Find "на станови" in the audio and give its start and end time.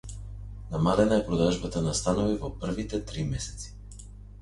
1.89-2.35